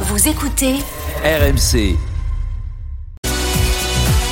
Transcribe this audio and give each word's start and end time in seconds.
Vous 0.00 0.28
écoutez 0.28 0.74
RMC. 1.24 1.96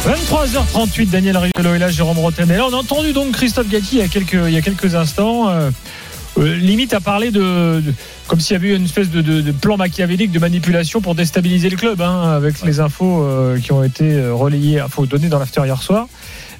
23h38, 0.07 1.09
Daniel 1.11 1.39
Riolo 1.39 1.75
est 1.75 1.79
là, 1.79 1.89
Jérôme 1.89 2.19
Roten 2.19 2.51
est 2.51 2.57
là. 2.59 2.67
On 2.71 2.75
a 2.75 2.77
entendu 2.77 3.13
donc 3.13 3.33
Christophe 3.33 3.69
Gatti 3.69 3.89
il 3.93 3.99
y 3.99 4.03
a 4.03 4.09
quelques, 4.09 4.35
il 4.47 4.51
y 4.53 4.57
a 4.57 4.61
quelques 4.63 4.95
instants. 4.95 5.49
euh, 5.49 5.71
euh, 6.37 6.57
limite 6.57 6.93
à 6.95 7.01
parler 7.01 7.31
de, 7.31 7.81
de- 7.81 7.95
comme 8.27 8.41
s'il 8.41 8.55
y 8.55 8.57
avait 8.57 8.71
eu 8.71 8.77
une 8.77 8.85
espèce 8.87 9.09
de, 9.09 9.23
de- 9.23 9.41
de 9.41 9.53
plan 9.53 9.77
machiavélique 9.77 10.33
de 10.33 10.41
manipulation 10.41 11.01
pour 11.01 11.15
déstabiliser 11.15 11.71
le 11.71 11.77
club 11.77 12.01
hein, 12.03 12.33
avec 12.35 12.61
les 12.63 12.81
infos 12.81 13.23
euh, 13.23 13.59
qui 13.61 13.71
ont 13.71 13.85
été 13.85 14.21
relayées 14.31 14.81
infos 14.81 15.07
données 15.07 15.29
dans 15.29 15.39
l'after 15.39 15.63
hier 15.65 15.81
soir 15.81 16.09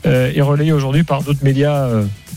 euh, 0.07 0.31
et 0.33 0.41
relayées 0.43 0.73
aujourd'hui 0.73 1.03
par 1.03 1.23
d'autres 1.25 1.43
médias 1.43 1.89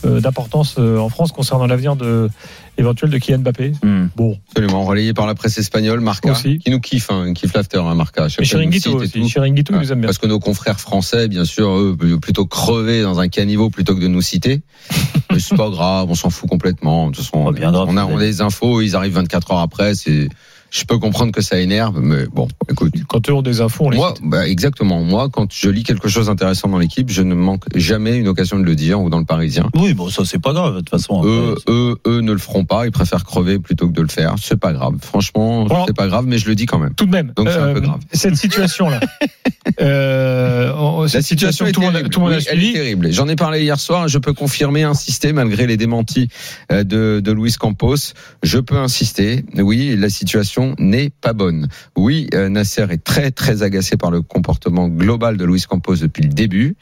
d'importance 0.04 0.76
euh, 0.78 0.98
en 0.98 1.08
France 1.08 1.32
concernant 1.32 1.66
l'avenir 1.66 1.96
de 1.96 2.28
éventuel 2.76 3.10
de 3.10 3.18
Kylian 3.18 3.40
Mbappé 3.40 3.72
bon 4.16 4.38
Absolument, 4.50 4.84
relayé 4.84 5.12
par 5.12 5.26
la 5.26 5.34
presse 5.34 5.58
espagnole, 5.58 6.00
Marca, 6.00 6.32
Aussi. 6.32 6.58
qui 6.58 6.70
nous 6.70 6.80
kiffe, 6.80 7.10
hein, 7.10 7.32
kiffe 7.34 7.52
l'after, 7.54 7.78
hein, 7.78 7.94
Marca. 7.94 8.26
et 8.26 8.44
Chiringuito 8.44 8.94
aussi. 8.94 9.26
Chiringuito 9.26 9.74
nous 9.74 9.92
aime 9.92 10.00
bien 10.00 10.08
Parce 10.08 10.18
que 10.18 10.26
nos 10.26 10.38
confrères 10.38 10.78
français, 10.80 11.28
bien 11.28 11.44
sûr, 11.44 11.70
eux, 11.70 11.96
plutôt 12.20 12.46
crever 12.46 13.02
dans 13.02 13.18
un 13.20 13.28
caniveau 13.28 13.70
plutôt 13.70 13.94
que 13.94 14.00
de 14.00 14.08
nous 14.08 14.22
citer. 14.22 14.62
Mais 15.32 15.40
c'est 15.40 15.56
pas 15.56 15.70
grave, 15.70 16.08
on 16.08 16.14
s'en 16.14 16.30
fout 16.30 16.48
complètement. 16.48 17.10
De 17.10 17.16
toute 17.16 17.24
façon, 17.24 17.38
On 17.38 17.96
a, 17.96 18.04
on 18.04 18.16
a 18.16 18.20
des 18.20 18.40
infos, 18.40 18.80
ils 18.80 18.94
arrivent 18.94 19.14
24 19.14 19.50
heures 19.52 19.58
après. 19.58 19.94
C'est, 19.94 20.28
je 20.70 20.84
peux 20.84 20.98
comprendre 20.98 21.32
que 21.32 21.40
ça 21.40 21.58
énerve, 21.58 22.00
mais 22.00 22.26
bon, 22.32 22.46
écoute. 22.70 22.92
quand 23.08 23.28
eux 23.28 23.32
ont 23.32 23.42
des 23.42 23.60
infos 23.60 23.86
on 23.86 23.90
les 23.90 23.96
Moi, 23.96 24.14
bah, 24.22 24.46
exactement. 24.48 25.02
Moi, 25.02 25.28
quand 25.30 25.52
je 25.52 25.70
lis 25.70 25.82
quelque 25.82 26.08
chose 26.08 26.26
d'intéressant 26.26 26.68
dans 26.68 26.78
l'équipe, 26.78 27.08
je 27.10 27.22
ne 27.22 27.34
manque 27.34 27.64
jamais 27.74 28.16
une 28.18 28.28
occasion 28.28 28.58
de 28.58 28.64
le 28.64 28.74
dire 28.74 29.00
ou 29.00 29.08
dans 29.10 29.18
le 29.18 29.24
Parisien. 29.24 29.70
Oui, 29.74 29.94
bon, 29.94 30.08
ça 30.10 30.24
c'est 30.24 30.38
pas 30.40 30.52
grave. 30.52 30.74
De 30.74 30.78
toute 30.80 30.90
façon, 30.90 31.22
Eux, 31.24 31.54
après, 31.58 31.72
eux, 31.72 31.96
eux 32.06 32.20
ne 32.20 32.32
le 32.32 32.38
feront 32.38 32.64
pas. 32.64 32.84
Ils 32.86 32.92
préfèrent 32.92 33.24
crever 33.24 33.58
plutôt 33.58 33.88
que 33.88 33.92
de 33.94 34.02
le 34.02 34.08
faire. 34.08 34.34
C'est 34.42 34.58
pas 34.60 34.72
grave. 34.72 34.94
Franchement, 35.00 35.64
Bon. 35.64 35.84
c'est 35.86 35.96
pas 35.96 36.06
grave, 36.08 36.24
mais 36.26 36.38
je 36.38 36.48
le 36.48 36.54
dis 36.54 36.66
quand 36.66 36.78
même. 36.78 36.94
tout 36.94 37.06
de 37.06 37.10
même. 37.12 37.32
Donc, 37.36 37.48
c'est 37.48 37.56
un 37.58 37.72
peu 37.72 37.80
grave. 37.80 38.00
Cette 38.12 38.36
situation-là. 38.36 39.00
euh, 39.80 40.72
on- 40.76 41.02
La 41.02 41.08
situation, 41.22 41.22
situation 41.22 41.66
est 41.66 41.72
tout 41.72 41.80
le 41.80 41.86
monde, 41.86 41.94
terrible. 41.94 42.10
tout 42.10 42.20
Oui, 42.22 42.34
a 42.34 42.38
elle 42.52 42.62
est 42.64 42.72
terrible. 42.72 43.12
J'en 43.12 43.28
ai 43.28 43.36
parlé 43.36 43.62
hier 43.62 43.78
soir. 43.78 44.08
Je 44.08 44.18
peux 44.18 44.32
confirmer, 44.32 44.82
insister, 44.82 45.32
malgré 45.32 45.66
les 45.66 45.76
démentis 45.76 46.28
euh, 46.72 46.84
de, 46.84 47.20
de 47.24 47.32
Luis 47.32 47.52
Campos. 47.58 47.94
Je 48.42 48.58
peux 48.58 48.76
insister. 48.76 49.44
Oui, 49.56 49.96
la 49.96 50.10
situation 50.10 50.57
n'est 50.78 51.10
pas 51.10 51.32
bonne. 51.32 51.68
Oui, 51.96 52.28
euh, 52.34 52.48
Nasser 52.48 52.86
est 52.90 53.02
très 53.02 53.30
très 53.30 53.62
agacé 53.62 53.96
par 53.96 54.10
le 54.10 54.22
comportement 54.22 54.88
global 54.88 55.36
de 55.36 55.44
Luis 55.44 55.62
Campos 55.68 55.96
depuis 55.96 56.22
le 56.22 56.28
début. 56.28 56.76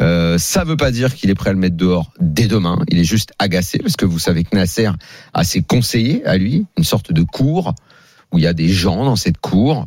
Euh, 0.00 0.38
ça 0.38 0.64
veut 0.64 0.76
pas 0.76 0.90
dire 0.90 1.14
qu'il 1.14 1.30
est 1.30 1.34
prêt 1.34 1.50
à 1.50 1.52
le 1.52 1.58
mettre 1.58 1.76
dehors 1.76 2.12
dès 2.20 2.46
demain. 2.46 2.78
Il 2.88 2.98
est 2.98 3.04
juste 3.04 3.32
agacé 3.38 3.78
parce 3.78 3.96
que 3.96 4.04
vous 4.06 4.18
savez 4.18 4.44
que 4.44 4.54
Nasser 4.56 4.90
a 5.34 5.44
ses 5.44 5.62
conseillers 5.62 6.24
à 6.24 6.36
lui, 6.36 6.66
une 6.76 6.84
sorte 6.84 7.12
de 7.12 7.22
cour 7.22 7.74
où 8.32 8.38
il 8.38 8.44
y 8.44 8.46
a 8.46 8.52
des 8.52 8.68
gens 8.68 9.04
dans 9.04 9.16
cette 9.16 9.38
cour. 9.38 9.86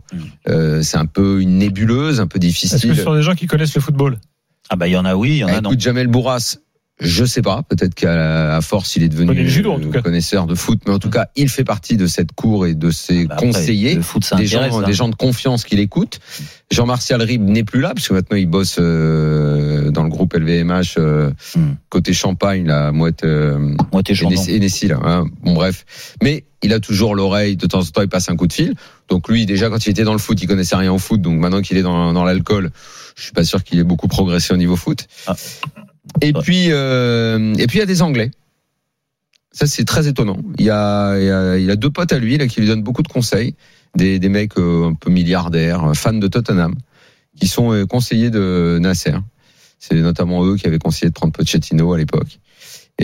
Euh, 0.50 0.82
c'est 0.82 0.98
un 0.98 1.06
peu 1.06 1.42
une 1.42 1.58
nébuleuse, 1.58 2.20
un 2.20 2.28
peu 2.28 2.38
Est-ce 2.38 2.48
difficile. 2.48 2.90
que 2.90 2.96
ce 2.96 3.04
sont 3.04 3.16
des 3.16 3.22
gens 3.22 3.36
qui 3.36 3.48
connaissent 3.48 3.76
le 3.76 3.82
football? 3.82 4.18
Ah 4.70 4.76
bah 4.76 4.88
il 4.88 4.92
y 4.92 4.98
en 4.98 5.06
a 5.06 5.16
oui, 5.16 5.32
il 5.32 5.38
y 5.38 5.44
en 5.44 5.48
a 5.48 5.62
non. 5.62 5.70
écoute, 5.70 5.82
Jamel 5.82 6.08
Bourras, 6.08 6.58
je 7.00 7.26
sais 7.26 7.42
pas. 7.42 7.64
Peut-être 7.68 7.96
qu'à 7.96 8.60
force, 8.62 8.96
il 8.96 9.04
est 9.04 9.10
devenu 9.10 9.34
le 9.34 9.46
judo, 9.48 9.72
en 9.74 9.80
tout 9.80 9.90
cas. 9.90 10.02
connaisseur 10.02 10.46
de 10.46 10.56
foot, 10.56 10.80
mais 10.88 10.94
en 10.94 11.00
tout 11.00 11.10
cas, 11.10 11.28
il 11.36 11.50
fait 11.50 11.64
partie 11.64 11.98
de 11.98 12.08
cette 12.08 12.32
cour 12.34 12.66
et 12.68 12.76
de 12.76 12.92
ses 12.92 13.26
Bah, 13.26 13.36
après, 13.36 13.48
conseillers. 13.48 13.96
Le 13.96 14.02
foot, 14.02 14.24
ça 14.24 14.36
Des 14.36 14.46
gens, 14.48 14.62
hein. 14.62 14.84
des 14.84 14.94
gens 14.94 15.10
de 15.10 15.16
confiance 15.16 15.64
qui 15.64 15.76
l'écoutent. 15.76 16.20
Jean-Martial 16.72 17.22
Ribes 17.22 17.48
n'est 17.48 17.64
plus 17.64 17.82
là, 17.82 17.94
parce 17.94 18.08
que 18.08 18.14
maintenant 18.14 18.38
il 18.38 18.48
bosse 18.48 18.78
euh, 18.80 19.92
dans 19.92 20.04
le 20.04 20.10
groupe 20.10 20.34
LVMH 20.34 20.96
euh, 20.98 21.32
Hmm. 21.56 21.74
côté 21.90 22.14
Champagne, 22.14 22.66
la 22.66 22.92
mouette 22.92 23.24
euh, 23.26 23.76
Hennessy, 24.50 24.88
là. 24.88 25.00
hein. 25.04 25.26
Bon 25.44 25.54
bref, 25.54 25.86
mais 26.24 26.46
il 26.64 26.74
a 26.74 26.80
toujours 26.80 27.16
l'oreille. 27.16 27.58
De 27.58 27.66
temps 27.68 27.80
en 27.82 27.86
temps, 27.86 28.02
il 28.02 28.08
passe 28.10 28.30
un 28.30 28.36
coup 28.36 28.48
de 28.48 28.54
fil. 28.54 28.74
Donc 29.10 29.28
lui, 29.28 29.46
déjà 29.46 29.70
quand 29.70 29.86
il 29.86 29.90
était 29.90 30.04
dans 30.04 30.14
le 30.14 30.20
foot, 30.20 30.42
il 30.42 30.48
connaissait 30.48 30.76
rien 30.76 30.92
au 30.92 30.98
foot. 30.98 31.22
Donc 31.22 31.38
maintenant 31.40 31.62
qu'il 31.62 31.78
est 31.78 31.82
dans, 31.84 32.14
dans 32.14 32.24
l'alcool, 32.24 32.72
je 33.16 33.24
suis 33.24 33.32
pas 33.34 33.44
sûr 33.44 33.64
qu'il 33.64 33.78
ait 33.80 33.84
beaucoup 33.84 34.08
progressé 34.08 34.54
au 34.54 34.58
niveau 34.58 34.76
foot. 34.76 35.06
Ah. 35.28 35.36
Et 36.24 36.32
Ouais. 36.34 36.42
puis, 36.42 36.68
euh, 36.72 37.54
et 37.60 37.68
puis 37.68 37.78
il 37.78 37.82
y 37.82 37.84
a 37.84 37.86
des 37.86 38.02
Anglais. 38.02 38.32
Ça 39.52 39.68
c'est 39.68 39.86
très 39.86 40.08
étonnant. 40.08 40.40
Il 40.58 40.66
y 40.66 40.70
a, 40.72 41.18
il 41.20 41.26
y 41.26 41.30
a, 41.30 41.58
il 41.58 41.70
a 41.70 41.76
deux 41.76 41.92
potes 41.92 42.12
à 42.12 42.18
lui 42.18 42.38
là 42.38 42.48
qui 42.48 42.60
lui 42.62 42.68
donnent 42.68 42.82
beaucoup 42.82 43.04
de 43.04 43.08
conseils, 43.08 43.56
des, 43.96 44.18
des 44.18 44.30
mecs 44.30 44.58
euh, 44.58 44.88
un 44.90 44.94
peu 44.96 45.12
milliardaires, 45.12 45.84
euh, 45.84 45.94
fans 45.94 46.14
de 46.14 46.28
Tottenham, 46.28 46.74
qui 47.40 47.48
sont 47.48 47.72
euh, 47.72 47.86
conseillers 47.86 48.32
de 48.32 48.80
Nasser. 48.82 49.14
C'est 49.80 49.96
notamment 49.96 50.44
eux 50.46 50.56
qui 50.56 50.66
avaient 50.66 50.80
conseillé 50.80 51.10
de 51.10 51.14
prendre 51.14 51.34
Pochettino 51.34 51.94
à 51.94 51.98
l'époque. 51.98 52.40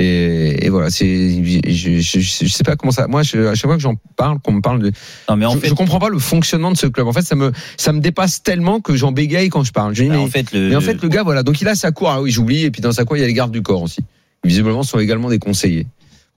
Et, 0.02 0.66
et 0.66 0.70
voilà, 0.70 0.90
c'est, 0.90 1.44
je, 1.44 2.00
je, 2.00 2.20
je 2.22 2.48
sais 2.48 2.64
pas 2.64 2.78
comment 2.78 2.94
ça. 2.94 3.08
Moi, 3.08 3.22
je, 3.22 3.48
à 3.48 3.54
chaque 3.54 3.66
fois 3.66 3.76
que 3.76 3.82
j'en 3.82 3.96
parle, 4.16 4.40
qu'on 4.40 4.54
me 4.54 4.62
parle 4.62 4.82
de, 4.82 4.94
Non, 5.28 5.36
mais 5.36 5.46
en 5.46 5.56
je, 5.56 5.60
fait, 5.60 5.68
je 5.68 5.74
comprends 5.74 6.00
pas 6.00 6.08
le 6.08 6.20
fonctionnement 6.20 6.72
de 6.72 6.78
ce 6.78 6.88
club. 6.88 7.06
En 7.06 7.12
fait, 7.12 7.24
ça 7.24 7.36
me, 7.36 7.52
ça 7.76 7.92
me 7.92 8.00
dépasse 8.00 8.42
tellement 8.42 8.80
que 8.80 8.96
j'en 8.96 9.12
bégaye 9.12 9.50
quand 9.50 9.66
je 9.66 9.74
parle. 9.74 9.94
Je 9.94 10.04
dis, 10.04 10.10
bah, 10.10 10.16
mais, 10.16 10.24
en 10.24 10.28
fait, 10.28 10.54
le, 10.54 10.70
mais 10.70 10.76
en 10.78 10.82
fait, 10.82 11.02
le 11.02 11.10
gars, 11.10 11.24
voilà. 11.24 11.44
Donc, 11.44 11.60
il 11.60 11.68
a 11.68 11.76
sa 11.76 11.92
cour. 11.92 12.10
Ah 12.10 12.22
oui, 12.22 12.32
j'oublie. 12.32 12.64
Et 12.64 12.72
puis, 12.72 12.82
dans 12.82 12.94
sa 12.94 13.04
cour, 13.04 13.18
il 13.18 13.20
y 13.20 13.24
a 13.24 13.28
les 13.28 13.34
gardes 13.34 13.52
du 13.52 13.62
corps 13.62 13.82
aussi. 13.82 14.00
Visiblement, 14.46 14.84
ce 14.84 14.92
sont 14.92 15.00
également 15.00 15.30
des 15.30 15.40
conseillers. 15.40 15.86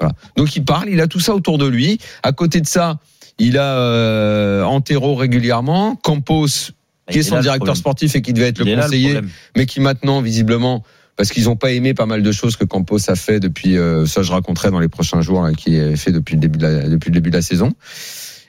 Voilà. 0.01 0.13
Donc, 0.37 0.57
il 0.57 0.65
parle. 0.65 0.89
Il 0.89 1.01
a 1.01 1.07
tout 1.07 1.21
ça 1.21 1.33
autour 1.33 1.59
de 1.59 1.67
lui. 1.67 1.99
À 2.25 2.33
côté 2.33 2.61
de 2.61 2.67
ça, 2.67 2.99
il 3.39 3.59
a 3.59 3.77
euh, 3.79 4.65
Antero 4.65 5.15
régulièrement. 5.15 5.95
Campos, 5.95 6.47
qui 6.49 6.73
il 7.11 7.19
est 7.19 7.23
son 7.23 7.39
directeur 7.39 7.77
sportif 7.77 8.17
et 8.17 8.23
qui 8.23 8.33
devait 8.33 8.49
être 8.49 8.61
Il 8.65 8.75
le 8.75 8.83
conseiller, 8.83 9.21
mais 9.57 9.67
qui 9.67 9.79
maintenant, 9.79 10.21
visiblement, 10.21 10.83
parce 11.17 11.31
qu'ils 11.31 11.45
n'ont 11.45 11.57
pas 11.57 11.73
aimé 11.73 11.95
pas 11.95 12.07
mal 12.07 12.23
de 12.23 12.33
choses 12.33 12.57
que 12.57 12.65
Campos 12.65 13.11
a 13.11 13.17
fait 13.17 13.41
depuis, 13.41 13.77
euh, 13.77 14.07
ça 14.07 14.23
je 14.23 14.33
raconterai 14.33 14.71
dans 14.71 14.81
les 14.81 14.89
prochains 14.89 15.21
jours, 15.21 15.43
là, 15.43 15.53
qui 15.53 15.77
est 15.77 15.97
fait 15.97 16.13
depuis 16.13 16.35
le 16.35 16.41
début 16.41 16.59
de 16.59 16.67
la, 16.67 16.89
depuis 16.89 17.11
le 17.11 17.15
début 17.15 17.31
de 17.31 17.37
la 17.37 17.43
saison. 17.43 17.73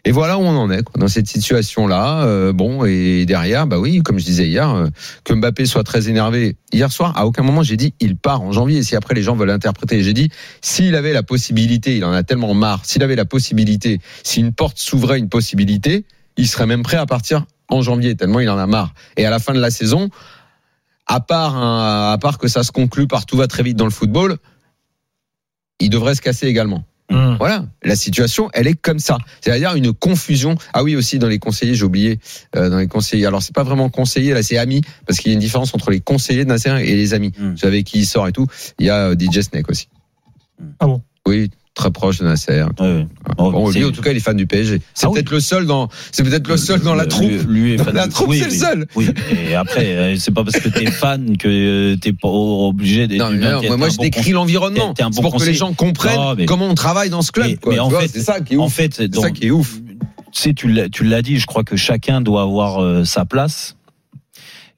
Et 0.06 0.12
voilà 0.12 0.38
où 0.38 0.41
on 0.41 0.57
en 0.57 0.69
est, 0.69 0.84
quoi, 0.84 1.00
dans 1.00 1.07
cette 1.07 1.28
situation-là. 1.28 2.25
Euh, 2.25 2.51
bon, 2.51 2.84
et 2.84 3.25
derrière, 3.25 3.68
bah 3.68 3.79
oui, 3.79 4.01
comme 4.03 4.19
je 4.19 4.25
disais 4.25 4.46
hier, 4.46 4.69
euh, 4.69 4.88
que 5.24 5.34
Mbappé 5.34 5.66
soit 5.66 5.85
très 5.85 6.09
énervé. 6.09 6.57
Hier 6.74 6.91
soir, 6.91 7.13
à 7.16 7.25
aucun 7.25 7.41
moment 7.41 7.63
j'ai 7.63 7.78
dit 7.78 7.94
il 8.01 8.18
part 8.18 8.41
en 8.41 8.51
janvier. 8.51 8.80
Et 8.80 8.84
si 8.84 8.97
après 8.97 9.13
les 9.13 9.24
gens 9.24 9.35
veulent 9.35 9.50
interpréter, 9.50 10.03
j'ai 10.03 10.13
dit 10.13 10.30
s'il 10.62 10.95
avait 10.95 11.13
la 11.13 11.24
possibilité, 11.24 11.95
il 11.95 12.03
en 12.03 12.12
a 12.12 12.24
tellement 12.24 12.53
marre. 12.53 12.81
S'il 12.84 13.01
avait 13.01 13.16
la 13.16 13.25
possibilité, 13.25 14.00
si 14.24 14.41
une 14.41 14.51
porte 14.51 14.78
s'ouvrait 14.78 15.19
une 15.19 15.30
possibilité, 15.30 16.03
il 16.35 16.47
serait 16.50 16.66
même 16.66 16.84
prêt 16.84 16.97
à 16.97 17.06
partir 17.06 17.45
en 17.69 17.81
janvier 17.81 18.16
tellement 18.16 18.41
il 18.41 18.50
en 18.50 18.57
a 18.57 18.68
marre. 18.68 18.94
Et 19.16 19.25
à 19.25 19.30
la 19.30 19.40
fin 19.40 19.53
de 19.53 19.59
la 19.59 19.72
saison, 19.72 20.09
à 21.06 21.19
part 21.19 21.58
à 21.58 22.18
part 22.18 22.38
que 22.38 22.47
ça 22.47 22.64
se 22.64 22.72
conclut 22.72 23.08
par 23.08 23.25
tout 23.25 23.38
va 23.38 23.47
très 23.47 23.64
vite 23.64 23.78
dans 23.78 23.86
le 23.86 23.91
football, 23.91 24.38
il 25.80 25.90
devrait 25.90 26.16
se 26.16 26.22
casser 26.22 26.47
également. 26.47 26.84
Hum. 27.12 27.36
Voilà, 27.38 27.66
la 27.84 27.96
situation, 27.96 28.50
elle 28.53 28.66
est 28.66 28.80
comme 28.80 29.00
ça. 29.00 29.18
C'est-à-dire 29.42 29.75
une 29.75 29.94
confusion. 29.94 30.56
Ah 30.74 30.84
oui, 30.84 30.96
aussi 30.96 31.19
dans 31.19 31.28
les 31.28 31.38
conseillers, 31.38 31.75
j'ai 31.75 31.84
oublié, 31.84 32.19
euh, 32.56 32.69
dans 32.69 32.78
les 32.78 32.88
conseillers. 32.88 33.25
Alors 33.25 33.44
c'est 33.44 33.53
pas 33.53 33.63
vraiment 33.63 33.90
conseiller, 33.90 34.34
là 34.34 34.42
c'est 34.42 34.58
amis, 34.58 34.81
parce 35.06 35.19
qu'il 35.19 35.31
y 35.31 35.34
a 35.34 35.36
une 35.36 35.40
différence 35.40 35.75
entre 35.75 35.92
les 35.92 36.00
conseillers 36.00 36.46
de 36.46 36.50
Nasser 36.50 36.69
et 36.69 36.96
les 36.96 37.13
amis. 37.13 37.34
Mm. 37.38 37.52
Vous 37.52 37.58
savez 37.58 37.84
qui 37.84 38.00
il 38.00 38.06
sort 38.06 38.28
et 38.28 38.31
tout. 38.31 38.47
Il 38.80 38.86
y 38.86 38.90
a 38.90 39.09
euh, 39.09 39.16
DJ 39.16 39.42
Snake 39.42 39.69
aussi. 39.69 39.90
Ah 40.80 40.88
bon? 40.88 41.02
Oui, 41.28 41.52
très 41.74 41.90
proche 41.92 42.20
de 42.20 42.26
Nasser. 42.26 42.64
Ouais, 42.80 42.86
ouais. 42.86 43.08
Oh, 43.38 43.52
Bon, 43.52 43.70
lui, 43.72 43.84
en 43.84 43.92
tout 43.92 44.02
cas, 44.02 44.12
il 44.12 44.18
est 44.18 44.20
fan 44.20 44.38
du 44.38 44.46
PSG. 44.46 44.80
C'est 44.94 45.06
Ah 45.06 45.10
oui. 45.10 45.16
peut-être 45.16 45.32
le 45.32 45.40
seul 45.40 45.66
dans, 45.66 45.90
c'est 46.12 46.24
peut-être 46.24 46.48
le 46.48 46.58
seul 46.58 46.82
dans 46.82 46.94
la 46.94 47.06
troupe. 47.08 47.32
Lui 47.48 47.74
est 47.74 47.78
fan 47.78 47.96
la 47.96 48.08
troupe, 48.08 48.30
oui, 48.30 48.40
c'est 48.40 48.46
le 48.46 48.52
oui. 48.52 48.58
seul. 48.58 48.88
Oui, 48.96 49.10
et 49.50 49.56
après, 49.56 49.86
euh, 49.88 50.16
c'est 50.18 50.32
pas 50.34 50.44
parce 50.44 50.60
que 50.60 50.70
t'es 50.70 50.86
fan 50.92 51.36
que 51.38 51.48
euh, 51.48 51.96
t'es 51.98 52.14
pas 52.14 52.28
obligé 52.28 53.08
d'être. 53.08 53.20
Non, 53.20 53.32
non, 53.32 53.62
t'es 53.62 53.76
moi, 53.76 53.90
je 53.90 53.98
bon 53.98 54.04
décris 54.04 54.32
l'environnement. 54.32 54.94
Bon 54.98 55.22
pour 55.22 55.38
que 55.38 55.46
les 55.46 55.54
gens 55.56 55.74
comprennent 55.74 56.16
Non, 56.16 56.36
mais- 56.36 56.46
comment 56.46 56.68
on 56.68 56.76
travaille 56.76 57.10
dans 57.10 57.22
ce 57.24 57.32
club. 57.32 57.48
Mais- 57.48 57.56
quoi. 57.58 57.72
mais 57.72 57.78
Tu 57.78 57.82
en 57.82 57.90
vois, 57.90 58.02
fait- 58.02 58.08
c'est 58.10 58.22
ça 58.24 58.40
qui 58.40 58.54
est 58.54 58.58
En 58.58 58.66
ouf. 58.66 58.74
fait, 58.74 58.94
C'est 58.94 59.16
ça 59.16 59.32
qui 59.32 59.48
est 59.48 59.52
ouf. 59.52 59.80
tu 60.32 60.42
sais, 60.42 60.54
tu 60.54 60.68
l'as, 60.72 60.90
tu 60.90 61.04
l'as 61.04 61.22
dit, 61.24 61.38
je 61.38 61.46
crois 61.48 61.64
que 61.64 61.76
chacun 61.76 62.22
doit 62.22 62.44
avoir 62.44 62.84
euh, 62.84 63.04
sa 63.04 63.26
place 63.26 63.78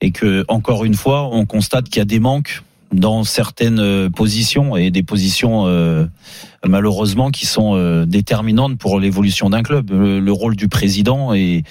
et 0.02 0.12
que 0.12 0.46
encore 0.48 0.86
une 0.86 0.94
fois, 0.96 1.30
on 1.34 1.46
constate 1.46 1.86
qu'il 1.90 1.98
y 1.98 2.02
a 2.02 2.06
des 2.06 2.20
manques 2.20 2.62
dans 2.96 3.24
certaines 3.24 3.80
euh, 3.80 4.10
positions 4.10 4.76
et 4.76 4.92
des 4.92 5.04
positions 5.04 5.68
euh, 5.68 6.06
malheureusement 6.66 7.30
qui 7.32 7.46
sont 7.46 7.76
euh, 7.76 8.06
déterminantes 8.06 8.78
pour 8.78 9.00
l'évolution 9.00 9.50
d'un 9.50 9.64
club. 9.64 9.92
Le, 9.92 10.20
le 10.20 10.32
rôle 10.32 10.56
du 10.56 10.68
président 10.68 11.34
et 11.34 11.64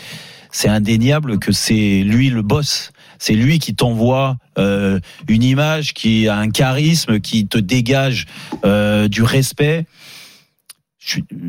c'est 0.54 0.68
indéniable 0.68 1.40
que 1.40 1.50
c'est 1.50 2.02
lui 2.04 2.30
le 2.30 2.42
boss. 2.42 2.92
C'est 3.18 3.34
lui 3.34 3.58
qui 3.58 3.74
t'envoie 3.74 4.36
euh, 4.56 5.00
une 5.26 5.42
image 5.42 5.94
qui 5.94 6.28
a 6.28 6.36
un 6.36 6.48
charisme, 6.50 7.18
qui 7.18 7.48
te 7.48 7.58
dégage 7.58 8.26
euh, 8.64 9.08
du 9.08 9.22
respect. 9.22 9.86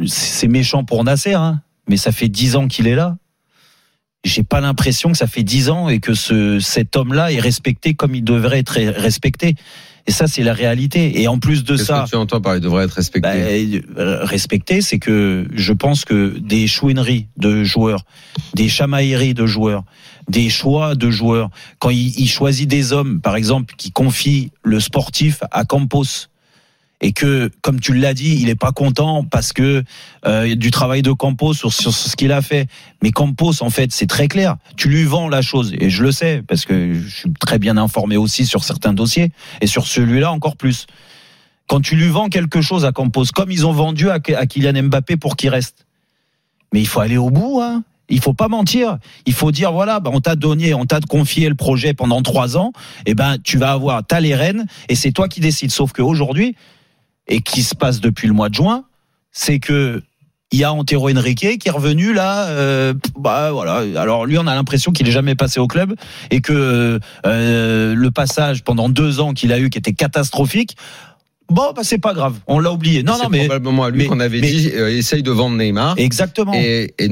C'est 0.07 0.47
méchant 0.47 0.83
pour 0.83 1.03
Nasser, 1.03 1.33
hein, 1.33 1.61
mais 1.87 1.97
ça 1.97 2.11
fait 2.11 2.29
dix 2.29 2.55
ans 2.55 2.67
qu'il 2.67 2.87
est 2.87 2.95
là. 2.95 3.17
J'ai 4.25 4.43
pas 4.43 4.59
l'impression 4.59 5.11
que 5.11 5.17
ça 5.17 5.27
fait 5.27 5.43
dix 5.43 5.69
ans 5.69 5.87
et 5.87 5.99
que 5.99 6.13
ce, 6.13 6.59
cet 6.59 6.97
homme-là 6.97 7.31
est 7.31 7.39
respecté 7.39 7.93
comme 7.93 8.15
il 8.15 8.23
devrait 8.23 8.59
être 8.59 8.73
respecté. 8.73 9.55
Et 10.07 10.11
ça, 10.11 10.27
c'est 10.27 10.43
la 10.43 10.53
réalité. 10.53 11.21
Et 11.21 11.27
en 11.27 11.39
plus 11.39 11.63
de 11.63 11.77
ça, 11.77 12.03
que 12.05 12.09
tu 12.11 12.15
entends 12.15 12.41
par 12.41 12.55
il 12.55 12.61
devrait 12.61 12.85
être 12.85 12.93
respecté? 12.93 13.27
bah, 13.27 13.99
euh, 14.01 14.23
respecter, 14.23 14.81
c'est 14.81 14.99
que 14.99 15.47
je 15.53 15.73
pense 15.73 16.05
que 16.05 16.37
des 16.37 16.67
chouineries 16.67 17.27
de 17.37 17.63
joueurs, 17.63 18.03
des 18.53 18.67
chamailleries 18.67 19.33
de 19.33 19.45
joueurs, 19.45 19.83
des 20.29 20.49
choix 20.49 20.95
de 20.95 21.09
joueurs, 21.09 21.49
quand 21.79 21.89
il, 21.89 22.19
il 22.19 22.27
choisit 22.27 22.69
des 22.69 22.93
hommes, 22.93 23.19
par 23.19 23.35
exemple, 23.35 23.73
qui 23.77 23.91
confient 23.91 24.51
le 24.63 24.79
sportif 24.79 25.41
à 25.51 25.65
Campos 25.65 26.29
et 27.05 27.11
que, 27.11 27.51
comme 27.61 27.79
tu 27.79 27.93
l'as 27.93 28.15
dit, 28.15 28.39
il 28.41 28.49
est 28.49 28.55
pas 28.55 28.71
content 28.71 29.23
parce 29.23 29.53
que 29.53 29.83
euh, 30.25 30.55
du 30.55 30.71
travail 30.71 31.03
de 31.03 31.11
Campos 31.11 31.53
sur, 31.53 31.71
ce 31.71 32.15
qu'il 32.15 32.31
a 32.31 32.41
fait. 32.41 32.67
Mais 33.03 33.11
Campos, 33.11 33.61
en 33.61 33.69
fait, 33.69 33.91
c'est 33.91 34.07
très 34.07 34.27
clair. 34.27 34.55
Tu 34.75 34.89
lui 34.89 35.03
vends 35.03 35.29
la 35.29 35.43
chose, 35.43 35.75
et 35.79 35.91
je 35.91 36.01
le 36.01 36.11
sais 36.11 36.41
parce 36.47 36.65
que 36.65 36.95
je 36.95 37.07
suis 37.07 37.31
très 37.39 37.59
bien 37.59 37.77
informé 37.77 38.17
aussi 38.17 38.47
sur 38.47 38.63
certains 38.63 38.91
dossiers 38.91 39.31
et 39.61 39.67
sur 39.67 39.85
celui-là 39.85 40.31
encore 40.31 40.57
plus. 40.57 40.87
Quand 41.67 41.79
tu 41.79 41.95
lui 41.95 42.07
vends 42.07 42.27
quelque 42.27 42.61
chose 42.61 42.85
à 42.85 42.91
Campos, 42.91 43.25
comme 43.35 43.51
ils 43.51 43.67
ont 43.67 43.71
vendu 43.71 44.09
à, 44.09 44.15
à 44.15 44.45
Kylian 44.47 44.85
Mbappé 44.85 45.15
pour 45.15 45.35
qu'il 45.35 45.49
reste, 45.49 45.85
mais 46.73 46.81
il 46.81 46.87
faut 46.87 47.01
aller 47.01 47.17
au 47.17 47.29
bout. 47.29 47.61
Hein. 47.61 47.83
Il 48.09 48.19
faut 48.19 48.33
pas 48.33 48.47
mentir. 48.47 48.97
Il 49.27 49.33
faut 49.33 49.51
dire 49.51 49.71
voilà, 49.71 49.99
bah, 49.99 50.09
on 50.11 50.21
t'a 50.21 50.35
donné, 50.35 50.73
on 50.73 50.85
t'a 50.87 51.01
confié 51.01 51.49
le 51.49 51.55
projet 51.55 51.93
pendant 51.93 52.23
trois 52.23 52.57
ans. 52.57 52.71
Et 53.05 53.11
eh 53.11 53.13
ben, 53.13 53.37
tu 53.43 53.59
vas 53.59 53.73
avoir, 53.73 54.03
t'as 54.03 54.21
les 54.21 54.33
rênes 54.33 54.65
et 54.89 54.95
c'est 54.95 55.11
toi 55.11 55.27
qui 55.27 55.39
décides. 55.39 55.69
Sauf 55.69 55.91
qu'aujourd'hui, 55.91 56.55
et 57.27 57.41
qui 57.41 57.63
se 57.63 57.75
passe 57.75 57.99
depuis 57.99 58.27
le 58.27 58.33
mois 58.33 58.49
de 58.49 58.55
juin, 58.55 58.85
c'est 59.31 59.59
que 59.59 60.01
il 60.51 60.59
y 60.59 60.63
a 60.63 60.71
Antero 60.71 61.09
Henrique 61.09 61.59
qui 61.59 61.67
est 61.67 61.71
revenu 61.71 62.13
là. 62.13 62.47
Euh, 62.47 62.93
bah 63.17 63.51
voilà. 63.51 63.83
Alors 63.99 64.25
lui, 64.25 64.37
on 64.37 64.47
a 64.47 64.55
l'impression 64.55 64.91
qu'il 64.91 65.07
est 65.07 65.11
jamais 65.11 65.35
passé 65.35 65.59
au 65.59 65.67
club 65.67 65.95
et 66.31 66.39
que 66.39 66.99
euh, 67.25 67.95
le 67.95 68.11
passage 68.11 68.63
pendant 68.63 68.87
deux 68.87 69.19
ans 69.19 69.33
qu'il 69.33 69.51
a 69.51 69.59
eu, 69.59 69.69
qui 69.69 69.77
était 69.77 69.93
catastrophique. 69.93 70.77
Bon, 71.49 71.73
bah 71.75 71.83
c'est 71.83 71.99
pas 71.99 72.13
grave, 72.13 72.39
on 72.47 72.57
l'a 72.57 72.71
oublié. 72.71 73.03
Non, 73.03 73.17
non, 73.21 73.29
mais 73.29 73.45
probablement 73.45 73.83
à 73.83 73.91
lui 73.91 74.07
qu'on 74.07 74.19
avait 74.19 74.41
dit 74.41 74.71
euh, 74.73 74.89
essaye 74.89 75.21
de 75.21 75.29
vendre 75.29 75.57
Neymar. 75.57 75.95
Exactement. 75.97 76.53
Et, 76.55 76.93
et 76.97 77.11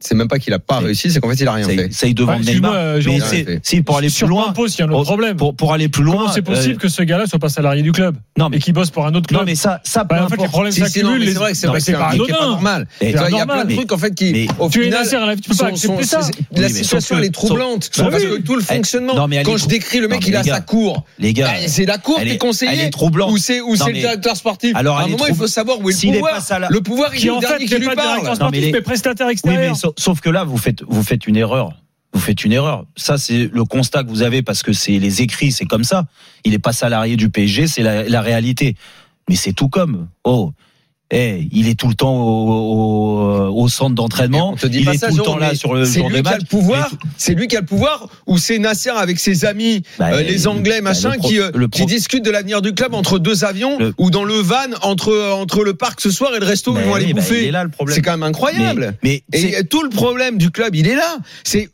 c'est 0.00 0.14
même 0.14 0.28
pas 0.28 0.38
qu'il 0.38 0.52
a 0.54 0.58
pas 0.58 0.78
réussi, 0.78 1.10
c'est 1.10 1.20
qu'en 1.20 1.28
fait 1.28 1.34
il 1.34 1.46
a 1.46 1.52
rien 1.52 1.66
fait. 1.66 1.88
Essaye 1.88 2.14
de 2.14 2.24
vendre 2.24 2.44
Neymar. 2.44 2.72
Euh, 2.74 3.00
mais 3.04 3.20
c'est 3.20 3.60
si 3.62 3.82
pour 3.82 3.98
aller 3.98 4.08
plus 4.08 4.26
loin, 4.26 4.52
il 4.56 4.78
y 4.78 4.82
a 4.82 4.86
un 4.86 4.90
autre 4.90 5.04
problème. 5.04 5.36
Pour, 5.36 5.54
pour 5.54 5.74
aller 5.74 5.88
plus 5.88 6.02
loin, 6.02 6.30
c'est 6.32 6.42
possible 6.42 6.74
euh, 6.74 6.78
que 6.78 6.88
ce 6.88 7.02
gars-là 7.02 7.26
soit 7.26 7.38
pas 7.38 7.50
salarié 7.50 7.82
du 7.82 7.92
club 7.92 8.16
non, 8.38 8.48
mais, 8.48 8.56
et 8.56 8.60
qu'il 8.60 8.72
bosse 8.72 8.90
pour 8.90 9.06
un 9.06 9.14
autre 9.14 9.26
club 9.26 9.40
Non 9.40 9.46
mais 9.46 9.54
ça, 9.54 9.80
ça. 9.84 10.04
Bah, 10.04 10.24
en 10.24 10.28
fait, 10.28 10.40
les 10.40 10.48
problèmes 10.48 10.72
s'accumulent. 10.72 11.26
C'est 11.26 11.34
vrai 11.34 11.52
que 11.52 11.58
c'est 11.58 11.66
vrai, 11.66 11.80
c'est 11.80 11.92
pas 11.92 12.14
normal. 12.14 12.88
Il 13.02 13.10
y 13.10 13.14
a 13.14 13.46
plein 13.46 13.64
de 13.66 13.74
trucs 13.74 13.92
en 13.92 13.98
fait 13.98 14.14
qui, 14.14 14.48
au 14.58 14.70
final, 14.70 15.06
tu 15.40 15.50
peux 15.50 15.56
pas 15.56 15.66
accepter 15.66 16.04
ça. 16.04 16.20
La 16.52 16.68
situation 16.68 17.18
elle 17.18 17.24
est 17.24 17.30
troublante 17.30 17.90
parce 17.94 18.22
que 18.22 18.40
tout 18.40 18.56
le 18.56 18.62
fonctionnement. 18.62 19.28
Quand 19.44 19.56
je 19.56 19.66
décris 19.66 20.00
le 20.00 20.08
mec, 20.08 20.26
il 20.26 20.36
a 20.36 20.42
sa 20.42 20.60
cour. 20.60 21.04
Les 21.18 21.34
gars, 21.34 21.50
c'est 21.66 21.86
la 21.86 21.98
cour 21.98 22.18
qui 22.20 22.28
est 22.28 22.38
conseillée. 22.38 22.90
Ou 23.30 23.36
c'est 23.36 23.60
ou 23.60 23.76
c'est 23.76 23.92
le 23.92 23.98
directeur 23.98 24.36
sportif. 24.36 24.74
Alors 24.74 24.98
à 24.98 25.04
un 25.04 25.08
moment, 25.08 25.26
il 25.28 25.34
faut 25.34 25.46
savoir 25.46 25.78
où 25.80 25.90
est 25.90 26.04
le 26.04 26.12
pouvoir. 26.12 26.70
Le 26.70 26.80
pouvoir, 26.80 27.14
il 27.14 27.26
est 27.26 27.30
le 27.30 27.40
dernier 27.40 27.66
qui 27.66 27.74
lui 27.76 27.88
parle. 27.94 28.50
Mais 28.52 28.80
prestataire 28.80 29.28
extérieur. 29.28 29.76
Sauf 29.98 30.20
que 30.20 30.30
là, 30.30 30.44
vous 30.44 30.58
faites 30.58 30.82
vous 30.82 31.02
faites 31.02 31.26
une 31.26 31.36
erreur. 31.36 31.72
Vous 32.12 32.20
faites 32.20 32.44
une 32.44 32.52
erreur. 32.52 32.86
Ça, 32.96 33.18
c'est 33.18 33.48
le 33.52 33.64
constat 33.64 34.02
que 34.02 34.08
vous 34.08 34.22
avez 34.22 34.42
parce 34.42 34.62
que 34.62 34.72
c'est 34.72 34.98
les 34.98 35.22
écrits, 35.22 35.52
c'est 35.52 35.64
comme 35.64 35.84
ça. 35.84 36.06
Il 36.44 36.50
n'est 36.52 36.58
pas 36.58 36.72
salarié 36.72 37.16
du 37.16 37.30
PSG, 37.30 37.68
c'est 37.68 37.82
la, 37.82 38.08
la, 38.08 38.20
réalité. 38.20 38.74
Mais 39.28 39.36
c'est 39.36 39.52
tout 39.52 39.68
comme. 39.68 40.08
Oh, 40.24 40.52
eh, 41.10 41.48
il 41.50 41.68
est 41.68 41.74
tout 41.74 41.88
le 41.88 41.94
temps 41.94 42.14
au, 42.14 43.50
au, 43.52 43.68
centre 43.68 43.94
d'entraînement. 43.94 44.54
il 44.62 44.88
est 44.88 45.08
tout 45.08 45.16
le 45.16 45.22
temps 45.22 45.38
là 45.38 45.54
sur 45.54 45.74
le 45.74 45.84
jour 45.84 46.08
des 46.10 46.22
matchs. 46.22 46.44
pouvoir. 46.48 46.90
C'est 47.16 47.34
lui 47.34 47.48
qui 47.48 47.56
a 47.56 47.60
le 47.60 47.66
pouvoir. 47.66 48.08
Ou 48.26 48.38
c'est 48.38 48.58
Nasser 48.58 48.90
avec 48.90 49.18
ses 49.18 49.44
amis, 49.44 49.82
bah, 49.98 50.10
euh, 50.12 50.22
les 50.22 50.46
Anglais, 50.46 50.80
bah, 50.80 50.90
machin, 50.90 51.12
qui, 51.18 51.40
euh, 51.40 51.50
qui 51.72 51.86
discutent 51.86 52.24
de 52.24 52.30
l'avenir 52.30 52.62
du 52.62 52.74
club 52.74 52.94
entre 52.94 53.18
deux 53.18 53.44
avions 53.44 53.78
ou 53.98 54.10
dans 54.10 54.24
le 54.24 54.34
van 54.34 54.56
entre 54.82 55.32
entre 55.32 55.64
le 55.64 55.74
parc 55.74 56.00
ce 56.00 56.10
soir 56.10 56.34
et 56.34 56.38
le 56.38 56.46
resto 56.46 56.72
où 56.72 56.78
ils 56.78 56.84
vont 56.84 56.94
aller 56.94 57.12
bah, 57.12 57.20
bouffer. 57.20 57.52
C'est 57.88 58.02
quand 58.02 58.12
même 58.12 58.22
incroyable. 58.22 58.94
Mais, 59.02 59.24
et 59.32 59.64
tout 59.64 59.82
le 59.82 59.90
problème 59.90 60.38
du 60.38 60.50
club, 60.50 60.74
il 60.76 60.86
est 60.86 60.94
là. 60.96 61.16
C'est 61.44 61.70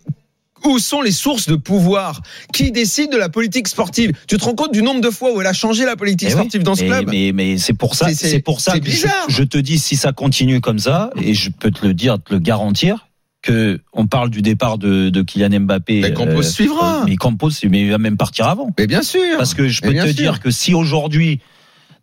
où 0.64 0.79
sont 0.79 1.03
les 1.03 1.12
sources 1.12 1.49
de 1.49 1.56
pouvoir 1.56 2.23
Qui 2.53 2.73
décide 2.73 3.12
de 3.12 3.17
la 3.17 3.29
politique 3.29 3.69
sportive? 3.69 4.12
Tu 4.26 4.37
te 4.37 4.44
rends 4.44 4.55
compte 4.55 4.73
du 4.73 4.82
nombre 4.82 5.00
de 5.00 5.11
fois 5.11 5.35
où 5.35 5.41
elle 5.41 5.47
a 5.47 5.53
changé 5.53 5.85
la 5.85 5.97
politique 5.97 6.29
eh 6.31 6.32
sportive 6.32 6.62
dans 6.62 6.75
ce 6.75 6.85
club? 6.85 7.08
Mais, 7.11 7.32
mais 7.32 7.58
c'est 7.58 7.75
pour 7.75 7.94
ça, 7.94 8.12
c'est 8.12 8.41
pour 8.41 8.61
ça 8.61 8.79
que 8.79 8.91
je, 8.91 9.43
te 9.43 9.58
dis 9.58 9.79
si 9.79 9.97
ça 9.97 10.12
continue 10.12 10.61
comme 10.61 10.79
ça, 10.79 11.11
et 11.20 11.35
je 11.35 11.50
peux 11.50 11.70
te 11.70 11.87
le 11.87 11.94
dire, 11.94 12.19
te 12.23 12.32
le 12.32 12.41
garantir, 12.41 13.06
que 13.43 13.81
on 13.93 14.06
parle 14.06 14.31
du 14.31 14.43
départ 14.43 14.79
de, 14.79 15.08
de 15.08 15.23
Kylian 15.23 15.61
Mbappé. 15.61 16.00
Mais 16.00 16.12
Campos 16.12 16.38
euh, 16.38 16.43
suivra. 16.43 17.05
Mais 17.06 17.17
Campos, 17.17 17.50
mais 17.69 17.82
il 17.82 17.91
va 17.91 17.99
même 17.99 18.17
partir 18.17 18.47
avant. 18.47 18.70
Mais 18.79 18.87
bien 18.87 19.03
sûr. 19.03 19.37
Parce 19.37 19.55
que 19.55 19.69
je 19.69 19.82
peux 19.82 19.94
te 19.94 20.12
dire 20.12 20.41
que 20.41 20.50
si 20.50 20.75
aujourd'hui 20.75 21.41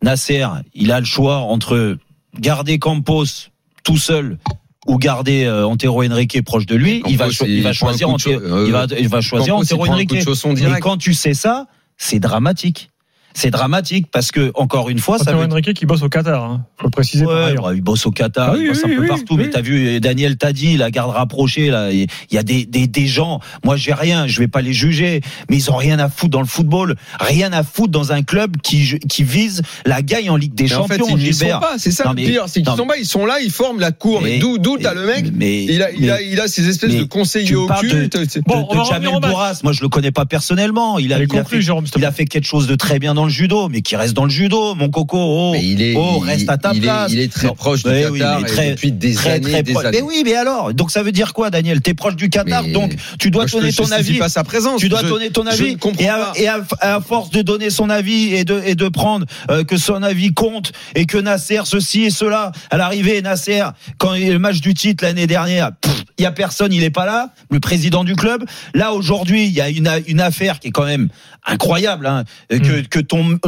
Nasser, 0.02 0.46
il 0.74 0.92
a 0.92 1.00
le 1.00 1.06
choix 1.06 1.38
entre 1.38 1.98
garder 2.40 2.80
Campos 2.80 3.50
tout 3.84 3.98
seul 3.98 4.38
ou 4.86 4.98
garder 4.98 5.46
euh, 5.46 5.66
Antero 5.66 6.04
Henrique 6.04 6.42
proche 6.44 6.66
de 6.66 6.76
lui, 6.76 7.04
il 7.08 7.18
va, 7.18 7.28
il 7.46 7.64
va 7.64 7.74
choisir 7.74 8.10
Antero, 8.10 8.66
il 8.66 8.72
va, 8.72 8.86
il 8.98 9.08
va 9.08 9.22
choisir 9.22 9.56
Antero 9.56 9.86
Henrique. 9.86 10.14
Et 10.14 10.80
quand 10.80 10.98
tu 10.98 11.14
sais 11.14 11.34
ça, 11.34 11.68
c'est 11.98 12.20
dramatique 12.20 12.90
c'est 13.34 13.50
dramatique 13.50 14.08
parce 14.12 14.32
que 14.32 14.52
encore 14.56 14.90
une 14.90 15.00
fois, 15.00 15.18
ça. 15.18 15.34
Veut... 15.34 15.44
Enrique 15.44 15.74
qui 15.74 15.86
bosse 15.86 16.02
au 16.04 16.10
Qatar, 16.10 16.44
hein. 16.44 16.66
faut 16.78 16.86
le 16.86 16.92
préciser. 16.92 17.26
Ouais, 17.26 17.56
bah, 17.56 17.72
il 17.74 17.82
bosse 17.82 18.06
au 18.06 18.12
Qatar, 18.12 18.52
ah 18.54 18.58
il 18.58 18.70
bosse 18.70 18.86
un 18.86 18.90
peu 18.90 19.08
partout. 19.08 19.36
mais 19.38 19.50
t'as 19.50 19.62
vu, 19.62 20.00
Daniel 20.00 20.38
t'a 20.38 20.54
dit, 20.54 20.78
la 20.78 20.92
garde 20.92 21.12
rapprochée, 21.12 21.70
là, 21.70 21.92
il 21.92 22.08
y 22.32 22.38
a 22.38 22.44
des, 22.44 22.66
des, 22.66 22.88
des 22.88 23.08
gens. 23.08 23.40
Moi, 23.64 23.76
j'ai 23.76 23.94
rien, 23.94 24.28
je 24.28 24.40
vais 24.40 24.48
pas 24.48 24.62
les 24.62 24.74
juger, 24.74 25.22
mais 25.50 25.58
ils 25.58 25.72
ont 25.72 25.76
rien 25.76 26.00
à 26.00 26.10
foutre 26.10 26.32
dans 26.32 26.42
le 26.42 26.48
football, 26.48 26.96
rien 27.20 27.52
à 27.54 27.64
foutre 27.64 27.92
dans 27.92 28.12
un 28.12 28.22
club 28.22 28.58
qui 28.62 29.00
qui 29.10 29.24
vise 29.24 29.62
la 29.86 30.02
gagne 30.02 30.30
en 30.30 30.36
Ligue 30.36 30.54
des 30.54 30.68
Champions. 30.68 31.06
En 31.06 31.18
fait, 31.18 31.24
ils 31.24 31.34
sont 31.34 31.46
pas, 31.60 31.76
c'est 31.78 31.92
ça 31.92 32.10
le 32.10 32.16
pire, 32.16 32.44
c'est 32.48 32.62
qu'ils 32.62 32.76
sont 32.76 32.88
pas, 32.88 32.98
ils 32.98 33.06
sont 33.06 33.26
là, 33.26 33.40
ils 33.42 33.52
forment 33.52 33.80
la 33.80 33.92
cour. 33.92 34.22
Mais, 34.22 34.40
d'où 34.40 34.58
d'où 34.58 34.78
t'as 34.78 34.94
le 34.94 35.06
mec 35.06 35.26
mais, 35.34 35.64
il 35.64 35.82
a 35.82 35.92
il 35.92 36.10
a 36.12 36.22
il 36.22 36.40
a 36.40 36.48
ces 36.48 36.68
espèces 36.70 36.96
de 36.96 37.04
conseillers 37.04 37.56
occultes. 37.56 38.18
Bon, 38.46 38.68
de 38.72 38.84
Jamel 38.90 39.20
Bourras, 39.22 39.60
moi 39.64 39.74
je 39.74 39.82
le 39.82 39.90
connais 39.90 40.12
pas 40.12 40.26
personnellement. 40.26 41.00
Il 41.00 41.14
a 41.14 41.20
il 41.22 42.06
a 42.06 42.12
fait 42.12 42.26
quelque 42.26 42.46
chose 42.46 42.68
de 42.68 42.76
très 42.76 43.00
bien 43.00 43.14
dans 43.14 43.23
le 43.26 43.32
judo, 43.32 43.70
mais 43.70 43.82
qui 43.82 43.96
reste 43.96 44.14
dans 44.14 44.26
le 44.26 44.30
judo, 44.30 44.76
mon 44.76 44.90
coco. 44.90 45.18
Oh, 45.18 45.56
il 45.60 45.82
est, 45.82 45.96
oh 45.96 46.20
reste 46.20 46.50
à 46.50 46.58
ta 46.58 46.74
place. 46.74 47.12
il 47.12 47.20
est 47.20 47.32
très 47.32 47.54
proche 47.54 47.84
du 47.84 47.92
Qatar 47.92 48.44
très, 48.46 48.72
depuis 48.72 48.92
des 48.92 49.14
très, 49.14 49.32
années, 49.34 49.64
des 49.64 49.78
années. 49.78 49.90
Mais 49.94 50.02
oui, 50.02 50.24
mais 50.26 50.36
alors, 50.36 50.74
donc 50.74 50.92
ça 50.92 51.04
veut 51.04 51.12
dire 51.12 51.34
quoi, 51.34 51.50
Daniel? 51.50 51.82
T'es 51.82 51.94
proche 51.94 52.16
du 52.16 52.30
Qatar, 52.30 52.64
donc 52.68 52.96
tu 53.20 53.32
dois 53.32 53.46
donner 53.46 53.72
ton 53.72 53.92
avis. 53.92 54.18
Pas 54.18 54.30
sa 54.30 54.44
présence. 54.44 54.80
Tu 54.80 54.90
dois 54.90 55.04
donner 55.04 55.30
ton 55.30 55.46
avis. 55.46 55.78
Et, 56.00 56.08
à, 56.08 56.34
et 56.36 56.48
à, 56.48 57.00
force 57.02 57.30
de 57.30 57.42
donner 57.42 57.70
son 57.70 57.90
avis 57.90 58.34
et 58.34 58.44
de 58.44 58.62
et 58.66 58.76
de 58.76 58.88
prendre 58.88 59.26
euh, 59.50 59.64
que 59.64 59.78
son 59.78 60.04
avis 60.04 60.34
compte 60.34 60.72
et 60.96 61.06
que 61.06 61.18
Nasser 61.18 61.62
ceci 61.66 62.04
et 62.04 62.10
cela 62.10 62.52
à 62.70 62.78
l'arrivée 62.78 63.22
Nasser 63.22 63.64
quand 63.98 64.14
il 64.14 64.26
y 64.26 64.30
a 64.30 64.34
le 64.34 64.40
match 64.40 64.62
du 64.62 64.74
titre 64.74 65.04
l'année 65.04 65.28
dernière, 65.28 65.72
il 66.18 66.24
y 66.24 66.26
a 66.26 66.32
personne, 66.32 66.74
il 66.74 66.84
est 66.84 66.90
pas 66.90 67.06
là, 67.06 67.34
le 67.50 67.60
président 67.60 68.04
du 68.04 68.16
club. 68.16 68.46
Là 68.74 68.94
aujourd'hui, 68.94 69.46
il 69.46 69.52
y 69.52 69.62
a 69.62 69.70
une 69.70 69.90
une 70.08 70.22
affaire 70.22 70.60
qui 70.60 70.70
est 70.70 70.72
quand 70.72 70.86
même 70.86 71.10
incroyable, 71.46 72.08
hein, 72.08 72.24
que 72.50 72.82
mm. 72.82 72.88
que 72.88 73.00
ton 73.00 73.40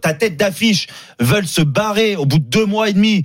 ta 0.00 0.14
tête 0.14 0.36
d'affiche 0.36 0.86
veulent 1.20 1.46
se 1.46 1.62
barrer 1.62 2.16
au 2.16 2.26
bout 2.26 2.38
de 2.38 2.44
deux 2.44 2.66
mois 2.66 2.88
et 2.88 2.92
demi. 2.92 3.22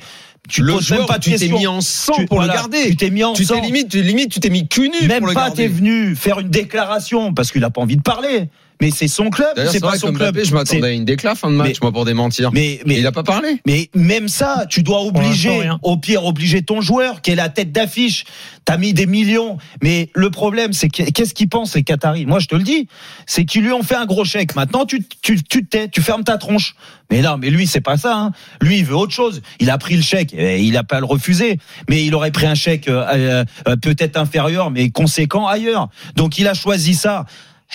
Tu 0.50 0.64
le 0.64 0.80
joueur, 0.80 1.02
même 1.02 1.08
pas 1.08 1.20
tu 1.20 1.34
t'es 1.34 1.48
mis 1.48 1.68
en 1.68 1.82
sang 1.82 2.26
pour 2.26 2.42
le 2.42 2.48
garder. 2.48 2.90
Tu 2.90 2.96
t'es 2.98 3.10
mis 3.10 3.24
en 3.24 3.34
tu 3.34 3.46
sang. 3.46 3.62
Limite, 3.62 3.94
limite, 3.94 4.32
tu 4.32 4.40
t'es 4.40 4.50
mis 4.50 4.68
cul 4.68 4.90
nu 4.90 5.08
même 5.08 5.20
pour 5.20 5.28
le 5.28 5.34
pas 5.34 5.52
t'es 5.52 5.68
venu 5.68 6.16
faire 6.16 6.40
une 6.40 6.50
déclaration 6.50 7.34
parce 7.34 7.52
qu'il 7.52 7.64
a 7.64 7.70
pas 7.70 7.82
envie 7.82 7.96
de 7.96 8.02
parler 8.02 8.50
mais 8.82 8.90
c'est 8.90 9.08
son 9.08 9.30
club, 9.30 9.54
c'est 9.70 9.80
pas 9.80 9.96
son 9.96 10.12
club. 10.12 10.38
je 10.44 10.54
m'attendais 10.54 10.88
à 10.88 10.92
une 10.92 11.06
déclaration 11.06 11.32
fin 11.32 11.50
de 11.50 11.56
match, 11.56 11.78
moi, 11.82 11.92
pour 11.92 12.04
démentir. 12.04 12.52
Mais, 12.52 12.82
mais 12.86 12.98
il 12.98 13.08
a 13.08 13.12
pas 13.12 13.24
parlé. 13.24 13.62
Mais 13.66 13.90
même 13.96 14.28
ça, 14.28 14.66
tu 14.68 14.84
dois 14.84 15.02
obliger, 15.02 15.70
au 15.84 15.98
pire, 15.98 16.26
obliger 16.26 16.64
ton 16.64 16.82
joueur, 16.82 17.22
qui 17.22 17.32
est 17.32 17.36
la 17.36 17.50
tête 17.50 17.72
d'affiche. 17.72 18.26
T'as 18.66 18.78
mis 18.78 18.94
des 18.94 19.06
millions. 19.06 19.58
Mais 19.82 20.10
le 20.14 20.30
problème, 20.30 20.74
c'est 20.74 20.90
qu'est-ce 20.90 21.34
qu'ils 21.34 21.50
pensent, 21.50 21.76
les 21.76 21.84
Qataris? 21.84 22.26
Moi, 22.26 22.40
je 22.40 22.48
te 22.48 22.56
le 22.56 22.64
dis. 22.64 22.88
C'est 23.26 23.46
qu'ils 23.46 23.64
lui 23.64 23.72
ont 23.72 23.84
fait 23.84 23.96
un 23.96 24.06
gros 24.06 24.26
chèque. 24.26 24.56
Maintenant, 24.56 24.86
tu, 24.86 25.06
tu, 25.22 25.42
tu 25.44 25.66
tais, 25.66 25.88
tu 25.88 26.02
fermes 26.02 26.24
ta 26.24 26.38
tronche. 26.38 26.76
Mais 27.10 27.22
non, 27.22 27.38
mais 27.38 27.50
lui, 27.50 27.68
c'est 27.68 27.82
pas 27.82 27.98
ça. 27.98 28.16
Hein. 28.16 28.32
Lui, 28.62 28.80
il 28.80 28.86
veut 28.86 28.96
autre 28.96 29.14
chose. 29.14 29.42
Il 29.60 29.70
a 29.70 29.78
pris 29.78 29.96
le 29.96 30.02
chèque. 30.02 30.34
Et 30.34 30.62
il 30.62 30.76
a 30.78 30.84
pas 30.84 31.00
le 31.00 31.06
refuser. 31.06 31.60
Mais 31.90 32.04
il 32.04 32.16
aurait 32.16 32.32
pris 32.32 32.46
un 32.46 32.56
chèque 32.56 32.88
euh, 32.88 33.44
euh, 33.68 33.76
peut-être 33.76 34.18
inférieur, 34.18 34.72
mais 34.72 34.90
conséquent 34.90 35.48
ailleurs. 35.48 35.90
Donc, 36.16 36.38
il 36.38 36.48
a 36.48 36.54
choisi 36.54 36.94
ça. 36.96 37.26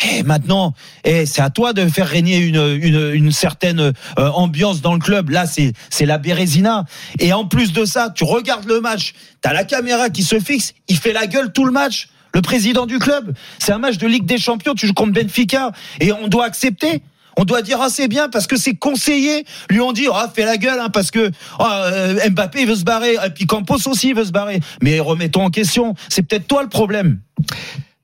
Et 0.03 0.19
eh, 0.19 0.23
maintenant, 0.23 0.75
eh, 1.05 1.25
c'est 1.25 1.41
à 1.41 1.49
toi 1.49 1.73
de 1.73 1.88
faire 1.88 2.07
régner 2.07 2.37
une, 2.37 2.79
une, 2.83 3.11
une 3.15 3.33
certaine 3.33 3.81
euh, 3.81 3.93
ambiance 4.19 4.83
dans 4.83 4.93
le 4.93 4.99
club. 4.99 5.31
Là, 5.31 5.47
c'est 5.47 5.73
c'est 5.88 6.05
la 6.05 6.19
Bérésina. 6.19 6.85
Et 7.19 7.33
en 7.33 7.47
plus 7.47 7.73
de 7.73 7.85
ça, 7.87 8.11
tu 8.15 8.25
regardes 8.25 8.67
le 8.67 8.81
match, 8.81 9.15
t'as 9.41 9.55
la 9.55 9.65
caméra 9.65 10.11
qui 10.11 10.23
se 10.23 10.38
fixe, 10.38 10.75
il 10.88 10.99
fait 10.99 11.15
la 11.15 11.26
gueule 11.26 11.53
tout 11.53 11.65
le 11.65 11.73
match. 11.73 12.09
Le 12.35 12.43
président 12.43 12.85
du 12.85 12.99
club, 12.99 13.35
c'est 13.59 13.73
un 13.73 13.79
match 13.79 13.97
de 13.97 14.07
Ligue 14.07 14.26
des 14.26 14.37
Champions, 14.37 14.75
tu 14.75 14.87
joues 14.87 14.93
contre 14.93 15.12
Benfica, 15.12 15.73
et 16.00 16.12
on 16.12 16.29
doit 16.29 16.45
accepter. 16.45 17.03
On 17.38 17.45
doit 17.45 17.62
dire 17.62 17.79
ah 17.81 17.88
c'est 17.91 18.09
bien 18.09 18.29
parce 18.29 18.47
que 18.47 18.57
ses 18.57 18.75
conseillers 18.75 19.45
lui 19.69 19.81
ont 19.81 19.93
dit 19.93 20.07
ah 20.12 20.31
fais 20.35 20.45
la 20.45 20.57
gueule 20.57 20.81
hein, 20.81 20.88
parce 20.91 21.11
que 21.11 21.31
ah, 21.59 21.85
euh, 21.93 22.31
Mbappé 22.31 22.65
veut 22.65 22.75
se 22.75 22.85
barrer 22.85 23.15
et 23.15 23.31
puis 23.31 23.47
Campos 23.47 23.87
aussi 23.87 24.15
veut 24.15 24.25
se 24.25 24.33
barrer. 24.33 24.61
Mais 24.83 25.00
remettons 25.00 25.45
en 25.45 25.50
question, 25.50 25.95
c'est 26.09 26.23
peut-être 26.23 26.47
toi 26.47 26.62
le 26.62 26.71
problème. 26.71 27.21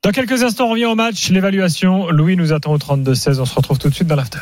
Dans 0.03 0.11
quelques 0.11 0.43
instants, 0.43 0.65
on 0.65 0.71
revient 0.71 0.85
au 0.85 0.95
match, 0.95 1.29
l'évaluation. 1.29 2.09
Louis 2.09 2.35
nous 2.35 2.51
attend 2.51 2.73
au 2.73 2.77
32-16. 2.77 3.39
On 3.39 3.45
se 3.45 3.55
retrouve 3.55 3.79
tout 3.79 3.87
de 3.87 3.95
suite 3.95 4.07
dans 4.07 4.17
l'after. 4.17 4.41